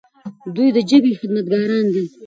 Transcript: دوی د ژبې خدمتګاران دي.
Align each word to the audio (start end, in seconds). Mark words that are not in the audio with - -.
دوی 0.55 0.67
د 0.75 0.77
ژبې 0.89 1.11
خدمتګاران 1.21 1.85
دي. 1.93 2.03